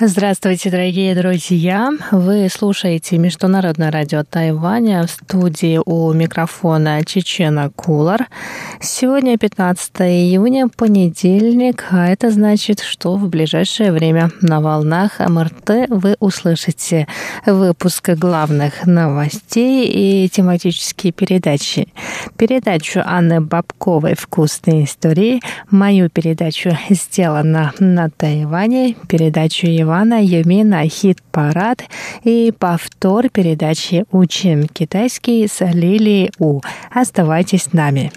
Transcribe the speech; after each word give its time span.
Здравствуйте, 0.00 0.70
дорогие 0.70 1.14
друзья! 1.14 1.90
Вы 2.10 2.48
слушаете 2.48 3.18
Международное 3.18 3.90
радио 3.90 4.24
Тайваня 4.24 5.06
в 5.06 5.10
студии 5.10 5.78
у 5.84 6.10
микрофона 6.14 7.04
Чечена 7.04 7.68
Кулар. 7.68 8.26
Сегодня 8.80 9.36
15 9.36 9.92
июня, 10.00 10.68
понедельник, 10.68 11.84
а 11.90 12.08
это 12.08 12.30
значит, 12.30 12.80
что 12.80 13.16
в 13.16 13.28
ближайшее 13.28 13.92
время 13.92 14.30
на 14.40 14.62
волнах 14.62 15.20
МРТ 15.20 15.90
вы 15.90 16.16
услышите 16.20 17.06
выпуск 17.44 18.08
главных 18.16 18.86
новостей 18.86 19.86
и 19.86 20.28
тематические 20.30 21.12
передачи. 21.12 21.92
Передачу 22.38 23.02
Анны 23.04 23.42
Бабковой 23.42 24.14
«Вкусные 24.14 24.84
истории», 24.84 25.42
мою 25.70 26.08
передачу 26.08 26.70
«Сделано 26.88 27.74
на 27.78 28.08
Тайване», 28.08 28.96
передачу 29.06 29.66
его 29.66 29.91
Ивана 29.92 30.22
Юмина 30.22 30.88
«Хит-парад» 30.88 31.84
и 32.24 32.50
повтор 32.58 33.28
передачи 33.28 34.06
«Учим 34.10 34.66
китайский» 34.66 35.46
с 35.46 35.62
Лилией 35.62 36.30
У. 36.38 36.62
Оставайтесь 36.90 37.64
с 37.64 37.72
нами. 37.74 38.10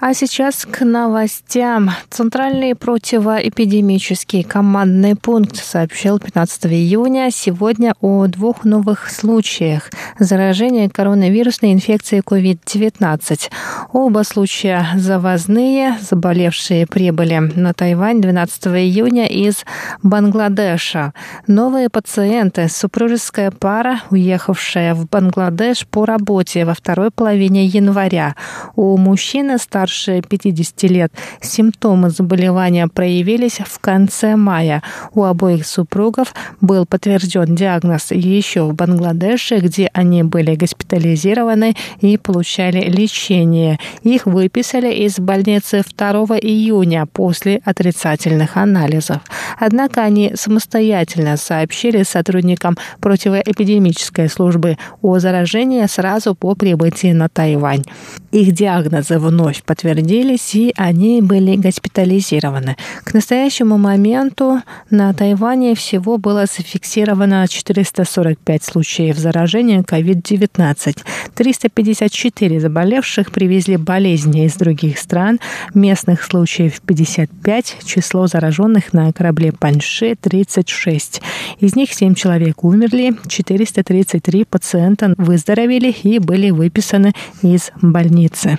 А 0.00 0.14
сейчас 0.14 0.64
к 0.64 0.82
новостям. 0.82 1.90
Центральный 2.08 2.74
противоэпидемический 2.74 4.42
командный 4.42 5.14
пункт 5.14 5.56
сообщил 5.56 6.18
15 6.18 6.68
июня 6.68 7.30
сегодня 7.30 7.92
о 8.00 8.26
двух 8.26 8.64
новых 8.64 9.10
случаях 9.10 9.90
заражения 10.18 10.88
коронавирусной 10.88 11.74
инфекцией 11.74 12.22
COVID-19. 12.22 13.50
Оба 13.92 14.22
случая 14.22 14.86
завозные. 14.96 15.98
Заболевшие 16.00 16.86
прибыли 16.86 17.36
на 17.54 17.74
Тайвань 17.74 18.22
12 18.22 18.68
июня 18.68 19.26
из 19.26 19.66
Бангладеша. 20.02 21.12
Новые 21.46 21.90
пациенты– 21.90 22.68
супружеская 22.70 23.50
пара, 23.50 24.00
уехавшая 24.08 24.94
в 24.94 25.06
Бангладеш 25.10 25.86
по 25.86 26.06
работе 26.06 26.64
во 26.64 26.72
второй 26.72 27.10
половине 27.10 27.66
января. 27.66 28.34
У 28.76 28.96
мужчины 28.96 29.58
старше 29.58 29.89
старше 29.90 30.22
50 30.22 30.82
лет. 30.84 31.12
Симптомы 31.40 32.10
заболевания 32.10 32.86
проявились 32.86 33.58
в 33.64 33.78
конце 33.80 34.36
мая. 34.36 34.82
У 35.14 35.24
обоих 35.24 35.66
супругов 35.66 36.34
был 36.60 36.86
подтвержден 36.86 37.54
диагноз 37.54 38.12
еще 38.12 38.62
в 38.62 38.74
Бангладеше, 38.74 39.58
где 39.58 39.90
они 39.92 40.22
были 40.22 40.54
госпитализированы 40.54 41.74
и 42.00 42.16
получали 42.16 42.88
лечение. 42.88 43.78
Их 44.02 44.26
выписали 44.26 44.92
из 44.92 45.18
больницы 45.18 45.82
2 45.96 46.10
июня 46.38 47.06
после 47.06 47.60
отрицательных 47.64 48.56
анализов. 48.56 49.20
Однако 49.58 50.02
они 50.02 50.32
самостоятельно 50.34 51.36
сообщили 51.36 52.04
сотрудникам 52.04 52.76
противоэпидемической 53.00 54.28
службы 54.28 54.76
о 55.02 55.18
заражении 55.18 55.84
сразу 55.86 56.34
по 56.34 56.54
прибытии 56.54 57.12
на 57.12 57.28
Тайвань. 57.28 57.84
Их 58.30 58.52
диагнозы 58.52 59.18
вновь 59.18 59.62
подтвердились 59.64 59.79
подтвердились, 59.80 60.54
и 60.54 60.72
они 60.76 61.22
были 61.22 61.56
госпитализированы. 61.56 62.76
К 63.04 63.14
настоящему 63.14 63.78
моменту 63.78 64.60
на 64.90 65.12
Тайване 65.14 65.74
всего 65.74 66.18
было 66.18 66.44
зафиксировано 66.46 67.46
445 67.48 68.64
случаев 68.64 69.16
заражения 69.16 69.82
COVID-19. 69.82 70.98
354 71.34 72.60
заболевших 72.60 73.32
привезли 73.32 73.76
болезни 73.76 74.44
из 74.44 74.54
других 74.54 74.98
стран, 74.98 75.40
местных 75.74 76.22
случаев 76.24 76.80
55, 76.82 77.76
число 77.84 78.26
зараженных 78.26 78.92
на 78.92 79.12
корабле 79.12 79.52
Паньши 79.52 80.14
36. 80.20 81.22
Из 81.60 81.74
них 81.74 81.92
7 81.94 82.14
человек 82.14 82.64
умерли, 82.64 83.14
433 83.28 84.44
пациента 84.44 85.14
выздоровели 85.16 85.90
и 86.02 86.18
были 86.18 86.50
выписаны 86.50 87.12
из 87.42 87.70
больницы. 87.80 88.58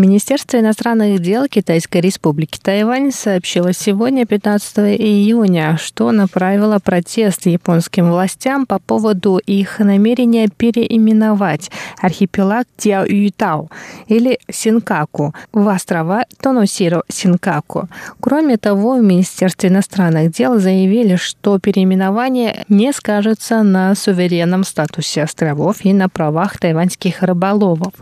Министерство 0.00 0.58
иностранных 0.58 1.20
дел 1.20 1.46
Китайской 1.46 2.00
Республики 2.00 2.58
Тайвань 2.58 3.12
сообщило 3.12 3.74
сегодня, 3.74 4.24
15 4.24 4.78
июня, 4.98 5.76
что 5.78 6.10
направило 6.10 6.78
протест 6.78 7.44
японским 7.44 8.10
властям 8.10 8.64
по 8.64 8.78
поводу 8.78 9.36
их 9.36 9.78
намерения 9.78 10.48
переименовать 10.48 11.70
архипелаг 12.00 12.66
Тяоюйтау 12.78 13.70
или 14.06 14.38
Синкаку 14.50 15.34
в 15.52 15.68
острова 15.68 16.24
Тоносиро-Синкаку. 16.42 17.88
Кроме 18.20 18.56
того, 18.56 18.94
в 18.94 19.02
Министерстве 19.02 19.68
иностранных 19.68 20.32
дел 20.32 20.58
заявили, 20.58 21.16
что 21.16 21.58
переименование 21.58 22.64
не 22.70 22.94
скажется 22.94 23.62
на 23.62 23.94
суверенном 23.94 24.64
статусе 24.64 25.24
островов 25.24 25.84
и 25.84 25.92
на 25.92 26.08
правах 26.08 26.58
тайваньских 26.58 27.22
рыболовов. 27.22 27.92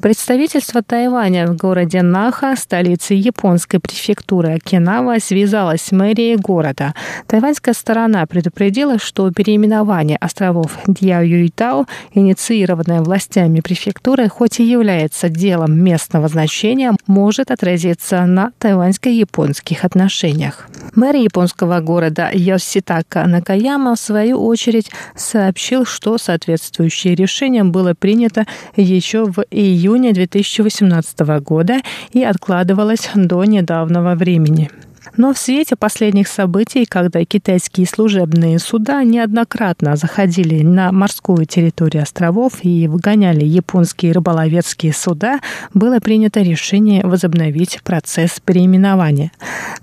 Представительство 0.00 0.80
Тайваня 0.82 1.23
Тайваня 1.24 1.46
в 1.46 1.56
городе 1.56 2.02
Наха, 2.02 2.54
столице 2.54 3.14
японской 3.14 3.78
префектуры 3.78 4.56
Окинава, 4.56 5.18
связалась 5.20 5.80
с 5.80 5.90
мэрией 5.90 6.36
города. 6.36 6.92
Тайваньская 7.26 7.72
сторона 7.72 8.26
предупредила, 8.26 8.98
что 8.98 9.30
переименование 9.30 10.18
островов 10.18 10.76
Дьяо-Юйтау, 10.86 11.86
инициированное 12.12 13.00
властями 13.00 13.60
префектуры, 13.60 14.28
хоть 14.28 14.60
и 14.60 14.64
является 14.64 15.30
делом 15.30 15.82
местного 15.82 16.28
значения, 16.28 16.92
может 17.06 17.50
отразиться 17.50 18.26
на 18.26 18.52
тайваньско-японских 18.58 19.82
отношениях. 19.86 20.68
Мэр 20.94 21.16
японского 21.16 21.80
города 21.80 22.28
Йоситака 22.34 23.26
Накаяма, 23.26 23.96
в 23.96 23.98
свою 23.98 24.44
очередь, 24.44 24.90
сообщил, 25.16 25.86
что 25.86 26.18
соответствующее 26.18 27.14
решение 27.14 27.64
было 27.64 27.94
принято 27.94 28.46
еще 28.76 29.24
в 29.24 29.42
июне 29.50 30.12
2018 30.12 31.03
2015 31.04 31.44
года 31.44 31.80
и 32.12 32.22
откладывалась 32.22 33.08
до 33.14 33.44
недавнего 33.44 34.14
времени. 34.14 34.70
Но 35.16 35.32
в 35.32 35.38
свете 35.38 35.76
последних 35.76 36.26
событий, 36.26 36.86
когда 36.86 37.24
китайские 37.24 37.86
служебные 37.86 38.58
суда 38.58 39.04
неоднократно 39.04 39.94
заходили 39.94 40.62
на 40.62 40.90
морскую 40.90 41.46
территорию 41.46 42.02
островов 42.02 42.64
и 42.64 42.88
выгоняли 42.88 43.44
японские 43.44 44.12
рыболовецкие 44.12 44.92
суда, 44.92 45.38
было 45.72 46.00
принято 46.00 46.42
решение 46.42 47.06
возобновить 47.06 47.80
процесс 47.84 48.40
переименования. 48.44 49.30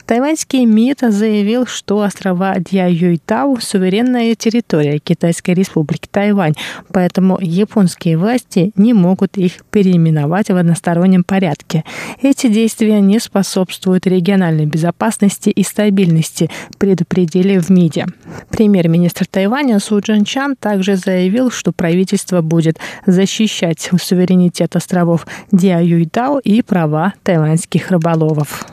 Тайваньский 0.05 0.65
МИД 0.65 1.11
заявил, 1.13 1.65
что 1.65 2.01
острова 2.01 2.55
Дьяюйтау– 2.59 3.57
суверенная 3.61 4.35
территория 4.35 4.99
Китайской 4.99 5.51
республики 5.51 6.09
Тайвань, 6.11 6.55
поэтому 6.91 7.37
японские 7.39 8.17
власти 8.17 8.73
не 8.75 8.93
могут 8.93 9.37
их 9.37 9.63
переименовать 9.71 10.49
в 10.49 10.57
одностороннем 10.57 11.23
порядке. 11.23 11.85
Эти 12.21 12.47
действия 12.47 12.99
не 12.99 13.19
способствуют 13.19 14.05
региональной 14.07 14.65
безопасности 14.65 15.20
безопасности 15.21 15.49
и 15.49 15.63
стабильности, 15.63 16.49
предупредили 16.77 17.59
в 17.59 17.69
МИДе. 17.69 18.05
Премьер-министр 18.49 19.25
Тайваня 19.27 19.79
Су 19.79 19.99
Джин 19.99 20.25
Чан 20.25 20.55
также 20.55 20.95
заявил, 20.95 21.51
что 21.51 21.71
правительство 21.71 22.41
будет 22.41 22.79
защищать 23.05 23.89
суверенитет 24.01 24.75
островов 24.75 25.27
Диаюйдао 25.51 26.39
и 26.39 26.61
права 26.61 27.13
тайваньских 27.23 27.91
рыболовов. 27.91 28.65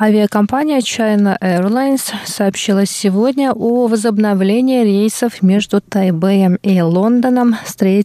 Авиакомпания 0.00 0.78
China 0.78 1.36
Airlines 1.40 2.12
сообщила 2.24 2.86
сегодня 2.86 3.50
о 3.52 3.88
возобновлении 3.88 4.84
рейсов 4.84 5.42
между 5.42 5.80
Тайбэем 5.80 6.54
и 6.62 6.80
Лондоном 6.80 7.56
с 7.66 7.74
3 7.74 8.04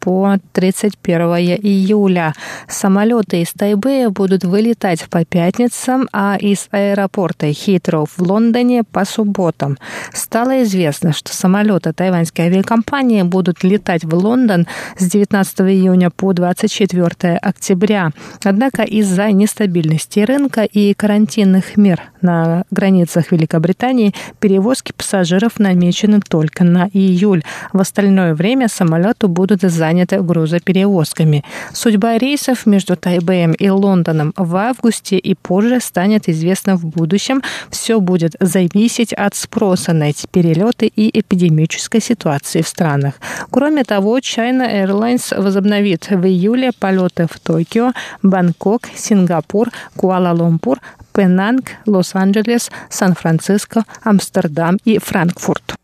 по 0.00 0.36
31 0.54 1.20
июля. 1.62 2.32
Самолеты 2.66 3.42
из 3.42 3.52
Тайбэя 3.52 4.08
будут 4.08 4.44
вылетать 4.44 5.04
по 5.10 5.26
пятницам, 5.26 6.08
а 6.14 6.38
из 6.40 6.68
аэропорта 6.70 7.52
Хитроу 7.52 8.06
в 8.06 8.22
Лондоне 8.22 8.82
по 8.82 9.04
субботам. 9.04 9.76
Стало 10.14 10.62
известно, 10.62 11.12
что 11.12 11.34
самолеты 11.34 11.92
тайваньской 11.92 12.46
авиакомпании 12.46 13.20
будут 13.20 13.62
летать 13.62 14.02
в 14.02 14.14
Лондон 14.14 14.66
с 14.96 15.10
19 15.10 15.60
июня 15.60 16.08
по 16.08 16.32
24 16.32 17.36
октября. 17.36 18.12
Однако 18.42 18.80
из-за 18.82 19.30
нестабильности 19.30 20.20
рынка 20.20 20.62
и 20.62 20.94
карантина 20.94 21.33
карантинных 21.34 21.76
мер 21.76 22.12
на 22.24 22.64
границах 22.72 23.30
Великобритании 23.30 24.14
перевозки 24.40 24.92
пассажиров 24.92 25.60
намечены 25.60 26.20
только 26.20 26.64
на 26.64 26.88
июль. 26.92 27.44
В 27.72 27.80
остальное 27.80 28.34
время 28.34 28.68
самолеты 28.68 29.28
будут 29.28 29.60
заняты 29.60 30.20
грузоперевозками. 30.20 31.44
Судьба 31.72 32.18
рейсов 32.18 32.66
между 32.66 32.96
Тайбэем 32.96 33.52
и 33.52 33.68
Лондоном 33.68 34.32
в 34.36 34.56
августе 34.56 35.18
и 35.18 35.34
позже 35.34 35.80
станет 35.80 36.28
известна 36.28 36.76
в 36.76 36.84
будущем. 36.86 37.42
Все 37.70 38.00
будет 38.00 38.34
зависеть 38.40 39.12
от 39.12 39.34
спроса 39.36 39.92
на 39.92 40.10
эти 40.10 40.26
перелеты 40.26 40.86
и 40.86 41.20
эпидемической 41.20 42.00
ситуации 42.00 42.62
в 42.62 42.68
странах. 42.68 43.14
Кроме 43.50 43.84
того, 43.84 44.18
China 44.18 44.66
Airlines 44.68 45.40
возобновит 45.40 46.08
в 46.10 46.24
июле 46.24 46.72
полеты 46.78 47.26
в 47.30 47.38
Токио, 47.38 47.92
Бангкок, 48.22 48.88
Сингапур, 48.96 49.68
Куала-Лумпур, 49.96 50.80
Пенанг, 51.12 51.70
Лос-Анджелес, 52.14 52.70
Сан-Франциско, 52.90 53.84
Амстердам 54.02 54.78
и 54.84 54.98
Франкфурт. 54.98 55.74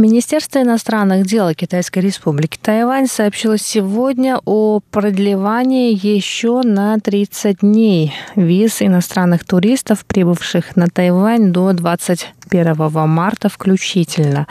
Министерство 0.00 0.62
иностранных 0.62 1.26
дел 1.26 1.52
Китайской 1.52 1.98
Республики 1.98 2.58
Тайвань 2.62 3.06
сообщило 3.06 3.58
сегодня 3.58 4.40
о 4.46 4.80
продлевании 4.90 5.92
еще 5.92 6.62
на 6.62 6.98
30 6.98 7.58
дней 7.58 8.14
виз 8.34 8.80
иностранных 8.80 9.44
туристов, 9.44 10.06
прибывших 10.06 10.74
на 10.74 10.86
Тайвань 10.86 11.52
до 11.52 11.74
20 11.74 12.32
1 12.50 13.08
марта 13.08 13.48
включительно. 13.48 14.46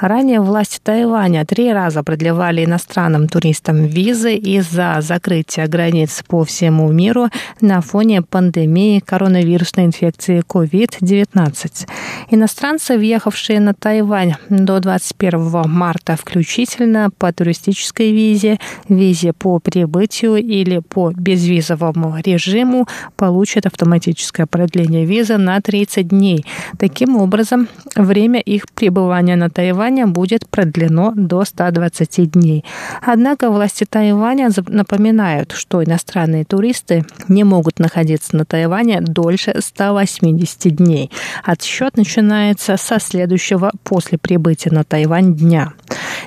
Ранее 0.00 0.40
власти 0.40 0.80
Тайваня 0.82 1.44
три 1.44 1.72
раза 1.72 2.02
продлевали 2.02 2.64
иностранным 2.64 3.28
туристам 3.28 3.84
визы 3.84 4.34
из-за 4.34 4.96
закрытия 5.00 5.66
границ 5.66 6.22
по 6.26 6.44
всему 6.44 6.90
миру 6.90 7.28
на 7.60 7.80
фоне 7.80 8.22
пандемии 8.22 9.00
коронавирусной 9.00 9.86
инфекции 9.86 10.42
COVID-19. 10.42 11.88
Иностранцы, 12.30 12.96
въехавшие 12.96 13.60
на 13.60 13.74
Тайвань 13.74 14.34
до 14.48 14.80
21 14.94 15.68
марта 15.68 16.16
включительно 16.16 17.10
по 17.18 17.32
туристической 17.32 18.12
визе, 18.12 18.58
визе 18.88 19.32
по 19.32 19.58
прибытию 19.58 20.36
или 20.36 20.78
по 20.78 21.10
безвизовому 21.10 22.16
режиму, 22.24 22.86
получат 23.16 23.66
автоматическое 23.66 24.46
продление 24.46 25.04
визы 25.04 25.36
на 25.36 25.60
30 25.60 26.08
дней. 26.08 26.44
Таким 26.78 27.16
образом, 27.16 27.66
время 27.96 28.38
их 28.38 28.68
пребывания 28.70 29.34
на 29.34 29.50
Тайване 29.50 30.06
будет 30.06 30.48
продлено 30.48 31.12
до 31.16 31.44
120 31.44 32.30
дней. 32.30 32.64
Однако 33.02 33.50
власти 33.50 33.86
Тайваня 33.88 34.50
напоминают, 34.68 35.52
что 35.52 35.82
иностранные 35.82 36.44
туристы 36.44 37.04
не 37.26 37.42
могут 37.42 37.80
находиться 37.80 38.36
на 38.36 38.44
Тайване 38.44 39.00
дольше 39.00 39.56
180 39.58 40.76
дней. 40.76 41.10
Отсчет 41.42 41.96
начинается 41.96 42.76
со 42.76 43.00
следующего 43.00 43.72
после 43.82 44.18
прибытия 44.18 44.70
на 44.74 44.84
Тайвань 44.84 45.34
дня. 45.34 45.72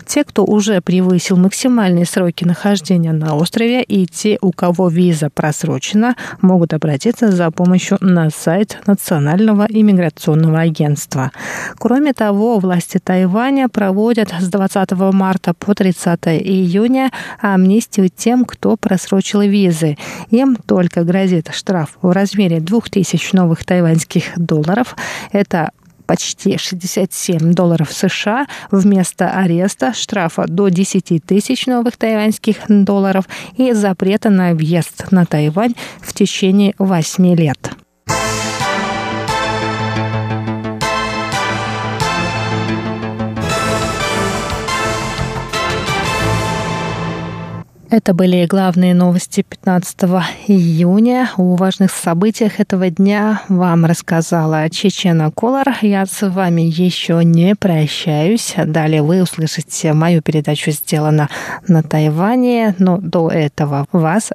Те, 0.06 0.24
кто 0.24 0.46
уже 0.46 0.80
превысил 0.80 1.36
максимальные 1.36 2.06
сроки 2.06 2.46
нахождения 2.46 3.12
на 3.12 3.36
острове, 3.36 3.84
и 3.84 4.06
те, 4.06 4.38
у 4.42 4.54
кого 4.54 4.88
виза 4.88 5.30
просрочена, 5.30 6.16
могут 6.42 6.74
обратиться 6.74 7.30
за 7.30 7.52
помощью 7.52 7.98
на 8.00 8.30
сайт 8.30 8.78
Национального 8.88 9.68
иммиграционного 9.70 10.62
агентства. 10.62 11.32
Кроме 11.78 12.14
того, 12.14 12.60
власти 12.60 13.00
Тайваня 13.04 13.68
проводят 13.68 14.34
с 14.40 14.48
20 14.48 14.92
марта 15.14 15.54
по 15.54 15.76
30 15.76 16.20
июня 16.28 17.12
амнистию 17.42 18.10
тем, 18.10 18.46
кто 18.46 18.78
просрочил 18.78 19.42
визы. 19.42 19.98
Им 20.30 20.56
только 20.56 21.04
грозит 21.04 21.50
штраф 21.52 21.98
в 22.02 22.12
размере 22.12 22.62
2000 22.62 23.36
новых 23.36 23.66
тайваньских 23.66 24.24
долларов. 24.38 24.96
Это 25.34 25.72
почти 26.08 26.58
67 26.58 27.54
долларов 27.54 27.92
США 27.92 28.48
вместо 28.72 29.30
ареста, 29.30 29.94
штрафа 29.94 30.46
до 30.48 30.70
10 30.70 31.24
тысяч 31.26 31.68
новых 31.68 31.98
тайваньских 31.98 32.58
долларов 32.70 33.26
и 33.58 33.74
запрета 33.74 34.30
на 34.30 34.54
въезд 34.54 35.12
на 35.12 35.26
Тайвань 35.26 35.76
в 36.02 36.14
течение 36.14 36.74
8 36.80 37.36
лет. 37.36 37.77
Это 47.90 48.14
были 48.14 48.46
главные 48.46 48.94
новости 48.94 49.46
15 49.48 49.98
июня. 50.48 51.32
О 51.38 51.56
важных 51.56 51.92
событиях 51.92 52.60
этого 52.60 52.90
дня 52.90 53.44
вам 53.48 53.86
рассказала 53.86 54.70
Чечена 54.70 55.32
Колор. 55.32 55.68
Я 55.82 56.06
с 56.06 56.28
вами 56.30 56.64
еще 56.64 57.24
не 57.24 57.56
прощаюсь. 57.56 58.56
Далее 58.58 59.04
вы 59.04 59.22
услышите 59.22 59.94
мою 59.94 60.22
передачу 60.22 60.72
«Сделано 60.72 61.30
на 61.70 61.82
Тайване». 61.82 62.76
Но 62.78 62.98
до 62.98 63.30
этого 63.30 63.86
вас 63.94 64.32